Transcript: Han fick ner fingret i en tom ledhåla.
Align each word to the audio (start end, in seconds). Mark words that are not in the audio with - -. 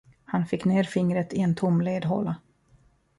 Han 0.25 0.45
fick 0.45 0.65
ner 0.65 0.83
fingret 0.83 1.33
i 1.33 1.39
en 1.41 1.55
tom 1.55 1.81
ledhåla. 1.81 2.35